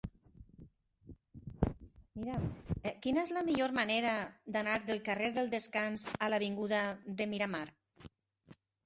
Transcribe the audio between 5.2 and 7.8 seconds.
del Descans a l'avinguda de Miramar.